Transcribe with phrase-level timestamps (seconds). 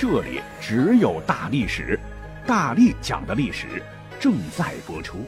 [0.00, 2.00] 这里只有大历史，
[2.46, 3.82] 大力讲的历史
[4.18, 5.26] 正在播出。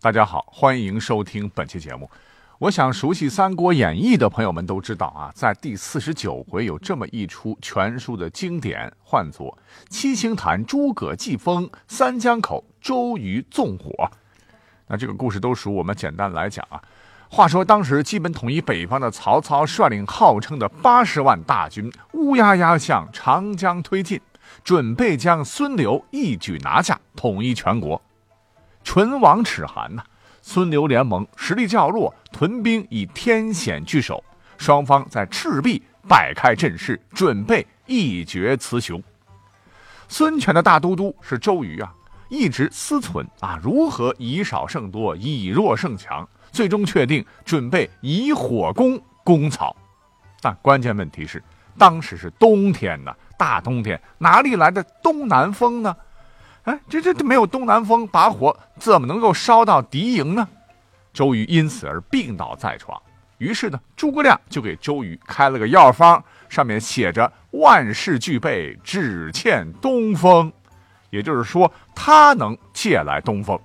[0.00, 2.10] 大家好，欢迎收听本期节目。
[2.58, 9.58] 我想熟悉《三国演义》的朋友们都知道啊，在第四十九回有这么一出全书的经典，唤作
[9.90, 14.10] “七星坛诸葛祭风，三江口周瑜纵火”。
[14.88, 16.82] 那这个故事都属我们简单来讲啊。
[17.34, 24.20] 话说，当时基本统一北方的曹操率领号称的八十万大军，乌压压向长江推进，
[24.62, 27.98] 准备将孙刘一举拿下，统一全国。
[28.84, 30.04] 唇亡齿寒呐！
[30.42, 34.22] 孙刘联盟实力较弱，屯兵以天险据守，
[34.58, 39.02] 双方在赤壁摆开阵势，准备一决雌雄。
[40.06, 41.90] 孙权的大都督是周瑜啊，
[42.28, 46.28] 一直思忖啊，如何以少胜多，以弱胜强。
[46.52, 49.74] 最终确定准备以火攻攻曹，
[50.40, 51.42] 但关键问题是，
[51.78, 55.96] 当时是冬天呢，大冬天哪里来的东南风呢？
[56.64, 60.46] 哎，这这这没有东南风，把火怎么能够烧到敌营呢？
[61.12, 63.00] 周瑜因此而病倒在床。
[63.38, 70.52] 于是呢，诸葛亮就给周瑜开了个药方，上面写着“万事俱备，只欠东风”，
[71.10, 73.58] 也就是说，他能借来东风。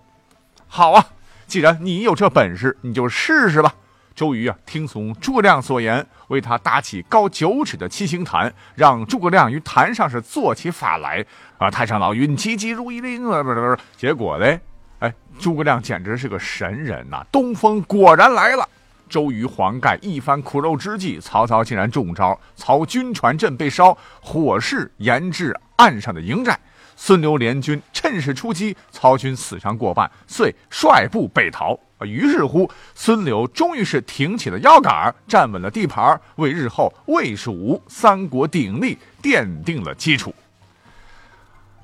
[0.67, 1.05] 好啊。
[1.47, 3.73] 既然你有这本事，你就试试吧。
[4.13, 11.25] 周瑜啊，听从诸葛亮所言，为他搭起高九尺的七星坛，让诸葛亮于坛上是做起法来。
[11.57, 13.77] 啊，太上老君急急如律令啊，不是不是。
[13.95, 14.59] 结果嘞，
[14.99, 17.25] 哎，诸葛亮简直是个神人呐！
[17.31, 18.67] 东风果然来了。
[19.07, 26.59] 周瑜、黄盖一番苦肉之计，曹操竟然中招，曹军船阵被烧，火势延至岸上的营寨。
[26.97, 31.79] 孙刘联军趁势出击，曹军死伤过半，遂率部北逃。
[32.01, 40.33] 于是乎，孙刘终于是挺起了腰杆，站稳了地盘，为日后魏蜀吴三国鼎立奠定了基础。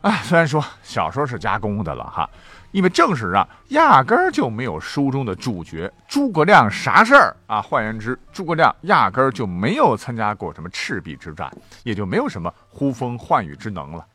[0.02, 2.30] 哎，虽然说小说是加工的了哈，
[2.72, 7.62] 因为正史上压根儿就没有书中的主角诸葛亮啥事儿啊。
[7.62, 11.50] 换言之，诸葛亮压根儿就没有参加过什么赤壁之战，
[11.84, 14.06] 也就没有什么呼风唤雨之能了。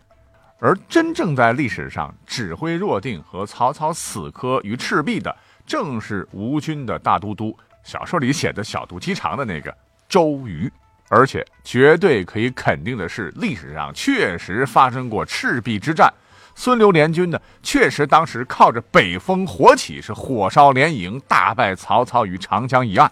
[0.58, 5.34] 而真正在历史上指挥若定和曹操死磕于赤壁的，
[5.66, 9.74] 正是吴军的大都督，小说里写的小肚鸡肠的那个
[10.08, 10.70] 周瑜。
[11.10, 16.12] 而且绝对可以肯定的是，历史上确实发生过赤壁之战。
[16.54, 23.10] 孙刘联军呢，确实当时靠着北风火起，是火烧连营，大败曹操于长江一岸。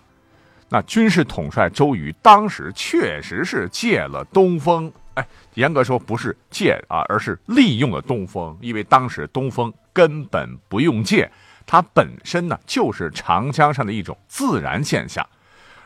[0.69, 4.93] 那军事统帅周瑜当时确实是借了东风。
[5.17, 11.31] 哎，严格说不是借啊，而是利用了东风，因为当时东风根本不用借，
[11.67, 15.27] 它本身呢就是长江上的一种自然现象。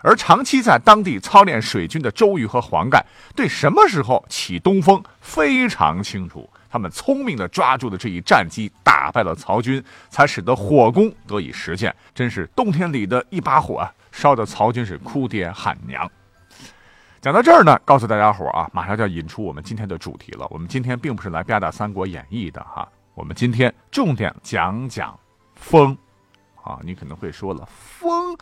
[0.03, 3.05] 而长期在当地操练水军的周瑜和黄盖，
[3.37, 11.95] 对什么时候起东风非常清楚，他们聪明地抓住了这一战机，打败了曹军，才使得火攻得以实现。
[12.15, 16.11] 真是冬天里的一把火，烧得曹军是哭爹喊娘。
[17.21, 20.47] 讲到这儿呢，告诉大家伙啊，马上就要引出我们今天的主题了。
[20.49, 25.19] 我们今天并不是来吧嗒《三国演义》的哈，我们今天重点讲讲
[25.55, 25.97] 风。
[26.63, 28.35] 啊，你可能会说了，风，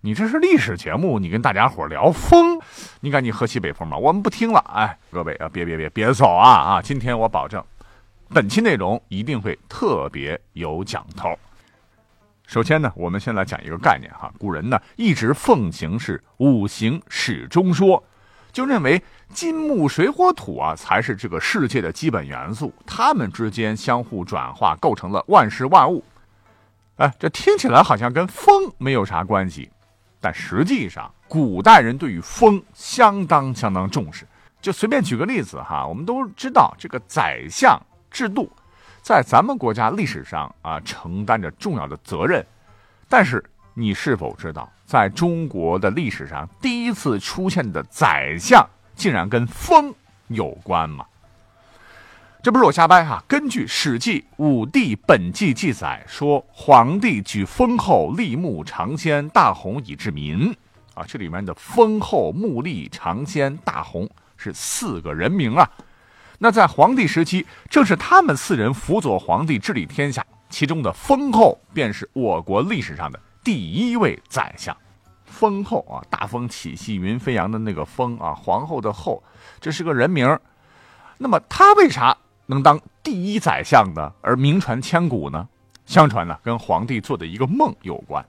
[0.00, 2.58] 你这是历史节目，你跟大家伙聊风，
[3.00, 4.58] 你赶紧喝西北风吧，我们不听了。
[4.74, 6.82] 哎，各位啊，别别别别走啊啊！
[6.82, 7.62] 今天我保证，
[8.30, 11.38] 本期内容一定会特别有讲头。
[12.48, 14.32] 首先呢，我们先来讲一个概念哈。
[14.38, 18.02] 古人呢一直奉行是五行始终说，
[18.50, 19.02] 就认为
[19.34, 26.02] 金木水火土啊才是这个世界的基本元素，它们之间相互转化，构成了万事万物。
[26.96, 29.68] 哎，这听起来好像跟风没有啥关系，
[30.18, 34.26] 但实际上古代人对于风相当相当重视。
[34.62, 37.78] 就随便举个例子哈，我们都知道这个宰相
[38.10, 38.50] 制度。
[39.08, 42.44] 在咱们国家历史上啊，承担着重要的责任。
[43.08, 48.62] 但是，你是否知道，在中国的历史上，第一次出现的宰相
[48.94, 49.94] 竟然跟风
[50.26, 51.06] 有关吗？
[52.42, 53.24] 这不是我瞎掰哈。
[53.26, 60.54] 根据《史记·武帝本纪》记载说，皇帝举封后，立木长仙，大红以治民。
[60.92, 64.06] 啊，这里面的封后、穆立、长仙、大红
[64.36, 65.66] 是四个人名啊。
[66.38, 74.76] 那在皇帝时期，正是他们四人辅佐皇帝治理天下，其中的封后便是我国历史上的第一位宰相。
[75.24, 79.22] 封后啊，大风起兮云飞扬的那个封啊，皇后的后，
[79.60, 80.38] 这是个人名。
[81.18, 84.12] 那么他为啥能当第一宰相呢？
[84.22, 85.48] 而名传千古呢？
[85.86, 88.24] 相传呢，跟皇帝做的一个梦有关。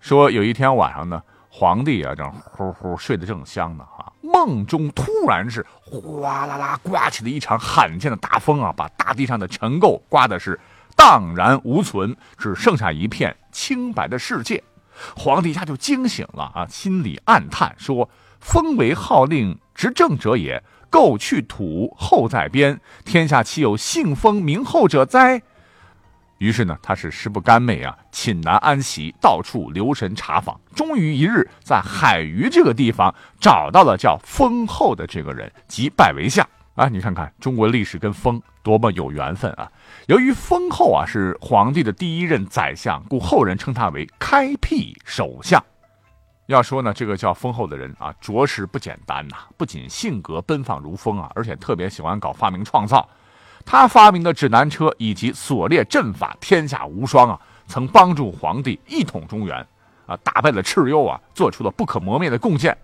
[0.00, 10.60] 说有一天晚上呢，皇帝啊正呼呼睡得正香呢，啊，梦中突然是哗啦啦刮起了一场罕见的大风啊，把大地上的尘垢刮的是
[10.94, 14.62] 荡然无存，只剩下一片清白的世界。
[15.16, 18.10] 皇帝一下就惊醒了啊，心里暗叹说
[18.40, 25.40] ：“风为号令执政者也，垢去土，后在边，天下岂有姓风名后者哉？”
[26.38, 30.58] 于是呢，他是食不甘寐啊，寝难安息，到处留神查访。
[30.74, 36.88] 终于一日，在海隅这个地方找到了叫封后的这个人，即拜为相啊。
[36.88, 39.70] 你看看中国历史跟封多么有缘分啊！
[40.06, 45.62] 由于封后啊是皇帝的第一任宰相，故后人称他为开辟首相。
[46.46, 49.36] 要说呢，这个叫封后的人啊，着实不简单呐。
[49.56, 53.06] 不仅性格奔放如风啊，而且特别喜欢搞发明创造。
[53.70, 59.54] 他发明的指南车以及锁链阵法天下无双啊，曾帮助皇帝一统中原，
[60.06, 62.74] 啊，打败了蚩尤啊，做出了不可磨灭的贡献。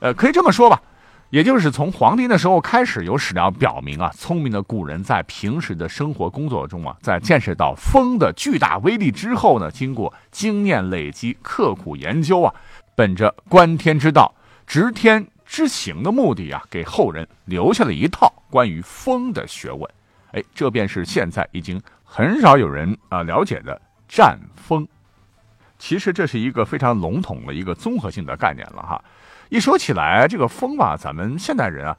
[0.00, 0.82] 呃，可以这么说吧，
[1.28, 12.52] 也就是从皇帝那时候开始，有史料表明啊，聪明的古人在平时的生活工作中啊，在见识到风的巨大威力之后呢，经过经验累积、刻苦研究啊，
[12.96, 14.34] 本着观天之道、
[14.66, 18.32] 执天知行的目的啊，给后人留下了一套。
[18.48, 19.90] 关于风的学问，
[20.30, 24.86] 哎，这便是现在已经很少有人啊了解的战风。
[25.76, 29.04] 其实这是一个非常笼统的一个综合性的概念了哈。
[29.48, 31.96] 一说起来，这个风吧，咱们现代人啊，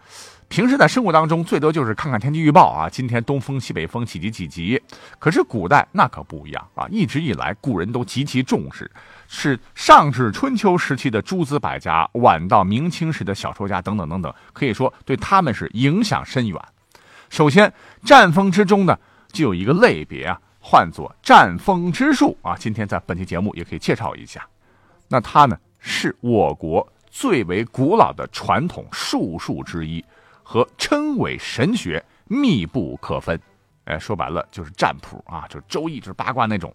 [0.51, 4.81] 平时在生活当中最多就是看看天气预报啊，今天东风、西北风几级几级。
[5.17, 8.91] 可是古代那可不一样啊，一直以来古人都极其重视。
[9.29, 16.61] 是上至春秋时期的诸子百家，晚到明清时的小说家等等等等，可以说对他们是影响深远。
[17.29, 17.73] 首先，
[18.03, 18.99] 战风之中呢，
[19.31, 22.57] 就有一个类别啊，唤作战风之术啊。
[22.59, 24.45] 今天在本期节目也可以介绍一下。
[25.07, 30.03] 那它呢，是我国最为古老的传统术数之一，
[30.51, 33.39] 和谶纬神学密不可分。
[33.85, 36.73] 哎，说白了就是占卜啊，就是周易，就是八卦那种。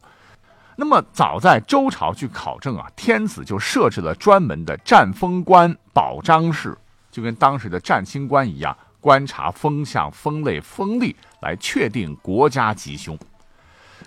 [0.77, 6.75] 那么早在周朝去考证啊，天子就设置了专门的占风官保章事，
[7.11, 13.19] 就跟当时的占星官一样，观察风向、风类、风力来确定国家吉凶。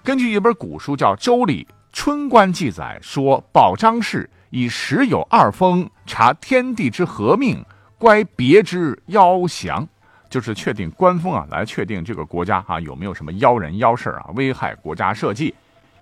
[0.04, 7.64] 根据一本古书叫《周礼春官》记载说，保章事以时有二风，察天地之合命，
[8.00, 9.88] 乖别之妖祥，
[10.30, 15.54] 就是确定官风啊，来确定这个国家啊有没有什么妖人妖事啊，危害国家社稷。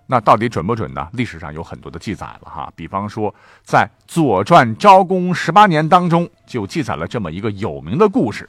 [0.06, 1.06] 那到底准不准呢？
[1.12, 3.34] 历史上有很多的记载了哈，比方说
[3.64, 8.48] 在《左传》昭公十八年当中就记载了这么一个有名的故事。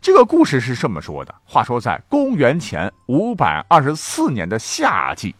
[0.00, 5.34] 这个故事是这么说的：话说在公元前五百二十四年的夏季，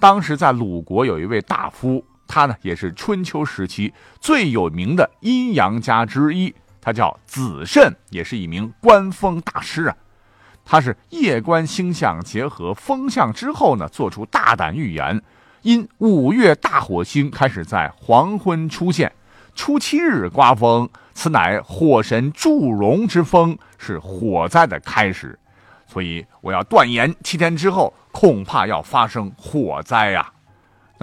[0.00, 9.96] 当时在鲁国有一位大夫，他呢也是春秋时期最有名的阴阳家之一，他叫子慎，也是一名观风大师啊。
[10.64, 15.22] 他是夜观星象，结合风象之后呢，做出大胆预言。
[15.62, 19.12] 因五月大火星开始在黄昏出现，
[19.54, 25.38] 初七日刮风，此乃火神祝融之风，是火灾的开始。
[25.86, 30.32] 所以我要断言，七天之后恐怕要发生火灾呀。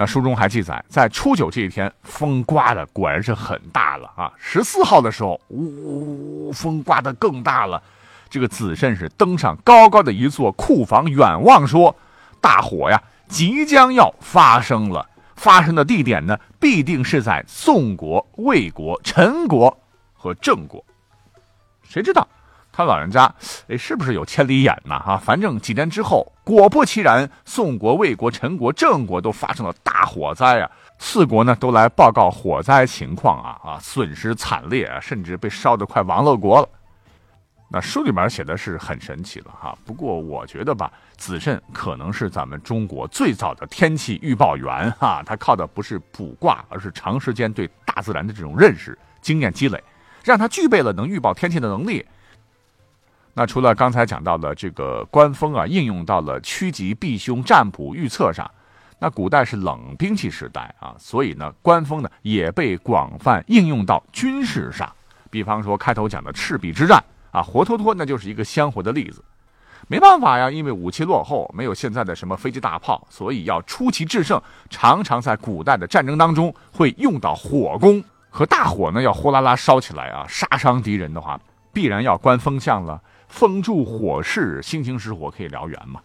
[0.00, 4.32] 那书中还记载，在初九这一天，风刮的果然是很大了啊。
[4.38, 7.82] 十四号的时候，呜呜呜，风刮的更大了。
[8.30, 11.96] 这个子慎是登上高高的一座库房，远望说
[12.40, 15.04] ：“大火呀，即将要发生了。
[15.34, 19.76] 发生的地点呢，必定是在宋国、魏国、陈国
[20.14, 20.84] 和郑国。
[21.82, 22.28] 谁知道
[22.78, 23.24] 他老人家
[23.66, 24.96] 哎，是不是有千里眼呢？
[25.00, 30.70] 哈，反正几天之后，果不其然，宋国、魏国、陈国、郑国都发生了大火灾啊！
[30.96, 36.68] 四国呢，都来报告火灾情况啊啊，损失惨烈啊，甚至被烧得快亡了国了。”
[37.68, 49.82] 那书里面写的是很神奇了哈，不过我觉得吧，子慎可能是咱们中国最早的天气预报员哈，他靠的不是卜卦，而是长时间对大自然的这种认识、经验积累，
[50.22, 52.06] 让他具备了能预报天气的能力。
[53.34, 58.50] 那除了刚才讲到的这个官风啊，应用到了趋吉避凶、占卜预测上，
[58.98, 64.90] 那古代是冷兵器时代啊，所以呢，官风呢也被广泛应用到军事上。
[65.30, 69.22] 比方说开头讲的赤壁之战啊，活脱脱那就是一个鲜活的例子。
[69.86, 78.02] 没办法呀，因为武器落后，没有现在的什么飞机大炮，所以要出奇制胜，常常在古代的战争当中会用到火攻。
[78.30, 81.40] 和大火呢要呼啦啦烧起来啊，杀伤敌人的话，
[81.72, 83.00] 必然要关风向了。
[83.28, 86.00] 风助火势，星星失火可以燎原嘛。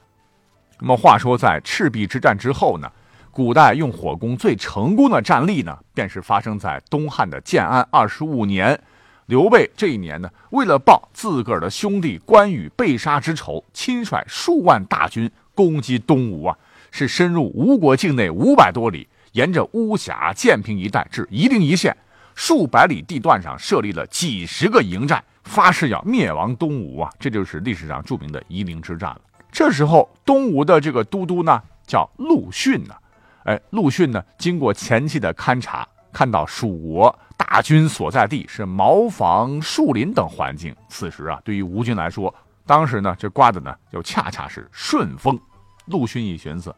[0.80, 2.92] 那么话说，在赤壁之战之后呢，
[3.32, 8.80] 古代用火攻最成功的战例呢，便是发生在东汉的建安二十五年。
[9.28, 16.58] 刘备这一年呢，为了报自个儿的兄弟关羽被杀之仇，亲率数万大军攻击东吴啊，
[16.92, 21.96] 是深入吴国境内五百多里，沿着巫峡、建平一带至夷陵一线，
[22.36, 27.10] 数百里地段上设立了几十个营寨，发誓要灭亡东吴啊！
[27.20, 29.22] 这就是历史上著名的夷陵之战了。
[29.52, 32.96] 这时候，东吴的这个都督呢，叫陆逊呢。
[33.44, 40.76] 哎，陆逊呢，经过前期的勘察，看到蜀国大军所在地是茅房、树林等环境。
[40.88, 42.34] 此时啊，对于吴军来说，
[42.66, 45.40] 当时呢，这刮的呢，就恰恰是顺风。
[45.88, 46.74] 陆逊一寻思，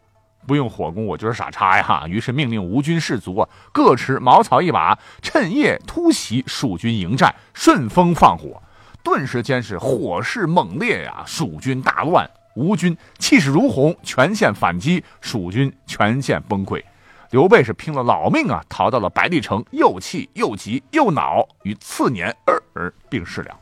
[0.46, 2.04] 不用火攻，我就是傻叉呀！
[2.06, 8.62] 于是命令吴军士卒啊，各持茅草一把，趁夜突袭蜀军营寨，顺风放火，
[9.02, 11.22] 顿时间是火势猛烈呀！
[11.26, 12.28] 蜀军大乱。
[12.54, 16.82] 吴军气势如虹，全线反击，蜀军全线崩溃。
[17.30, 23.54] 刘备是拼了老命啊，逃到了白帝城，又气又急又恼，于次年而而病逝了。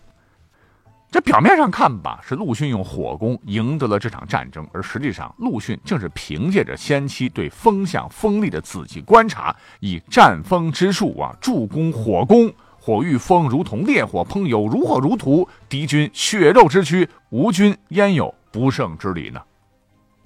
[1.14, 12.52] 这表面上看吧，是陆逊用火攻赢得了这场战争，而实际上，陆逊正是凭借着先期对风向风力的仔细观察，以战风之术啊，助攻火攻。
[12.80, 18.35] 火遇风如同烈火烹油，如火如荼，敌军血肉之躯，吴军焉有？
[18.50, 19.40] 不胜之理呢？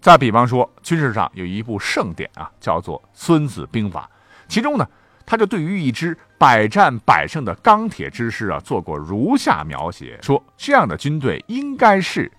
[0.01, 4.09] 再比方说，军事上有一部圣典啊，叫做《孙子兵法》，
[4.51, 4.89] 其中呢，
[5.29, 12.33] 他就对于一支百战百胜的钢铁之师啊，做过如下描写：说这样的军队应该是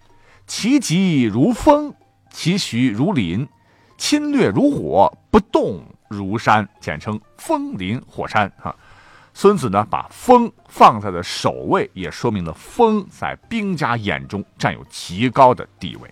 [0.48, 1.94] 其疾如风，
[2.32, 3.48] 其徐如林，
[3.96, 8.76] 侵略如火，不动如山，简称风林火山啊。
[9.36, 16.12] 孙子呢，把风放在了首位，也说明了风在兵家眼中占有极高的地位。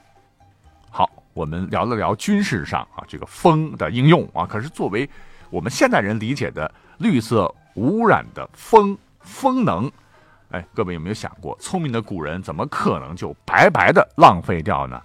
[0.91, 5.09] 好，我们聊了聊军事上啊这个风的应用啊，可是作为
[5.49, 9.89] 我们现代人理解的绿色污染的风风能，
[10.51, 15.01] 哎，各位有没有想过，聪明的古人怎么可能就白白的浪费掉呢？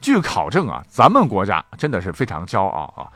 [0.00, 3.06] 据考证啊，咱们国家真的是非常骄傲啊。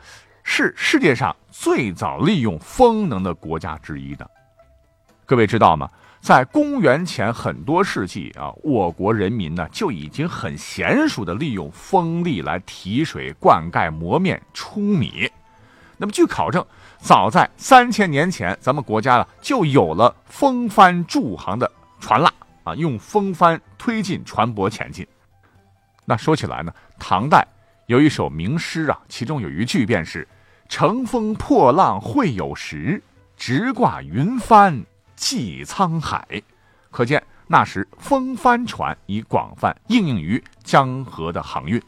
[0.49, 4.29] 是世界上最早利用风能的国家之一的。
[5.25, 5.89] 各位知道吗？
[6.21, 15.29] 在公元前很多世纪啊，我国人民呢就已经很娴熟的利用风力来提水、灌溉、磨面、出米。
[15.97, 16.65] 那么据考证，
[16.99, 22.31] 早在三千年前，咱们国家呢就有了风帆助航的船蜡
[22.63, 25.05] 啊，用风帆推进船舶前进。
[26.05, 27.45] 那说起来呢，唐代
[27.87, 30.27] 有一首名诗啊，其中有一句便是。
[30.69, 33.01] 乘风破浪会有时，
[33.37, 34.83] 直挂云帆
[35.15, 36.43] 济沧海。
[36.91, 41.81] 可见那时风帆船已广泛应用于江河的航运。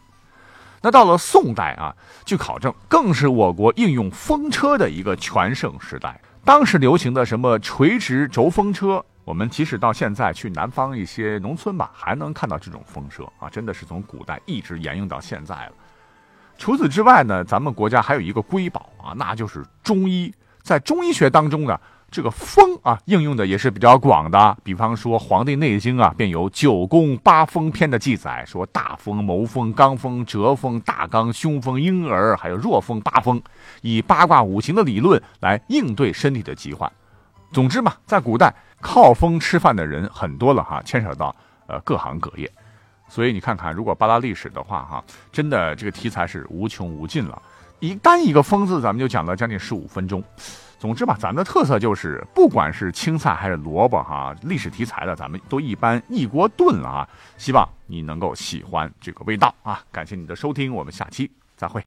[0.81, 1.95] 那到了宋代啊，
[2.25, 6.19] 据考证，更是我国应用风车的一个全盛时代。
[6.45, 15.71] 当时流行的什么垂直轴风车，我们即使到现在去南方一些农村吧，还能看到这种风车啊，真的是从古代一直沿用到现在了。
[16.57, 20.33] 除此之外呢，咱们国家还有一个瑰宝啊，那就是中医。
[20.62, 21.79] 在中医学当中呢，
[22.11, 24.57] 这个风啊应用的也是比较广的。
[24.63, 33.41] 比方说《黄帝内经》啊，便有九宫八风篇的记载，说大风、谋风、罡风、折风、大刚、凶风、婴儿，还有弱风八风，
[33.81, 36.91] 以八卦五行的理论来应对身体的疾患。
[37.51, 41.35] 总之嘛，在古代靠风吃饭的人很多了哈，牵扯到
[41.67, 42.51] 呃各行各业。
[43.07, 47.41] 所以你看看，如果扒拉历史的话，哈，真的这个题材是无穷无尽了。
[47.79, 50.23] 一单一个“风”字，咱们就讲了将近十五分钟。
[50.79, 57.09] 总之吧，咱的特色就是，不管是青菜还是萝卜，哈，历史题材的，咱们都一般一锅炖了啊。
[57.38, 59.83] 希望你能够喜欢这个味道啊！
[59.91, 61.77] 感谢你的收听，我们下期再会。